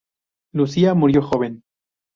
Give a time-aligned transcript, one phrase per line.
[0.53, 1.63] Lucia murió joven.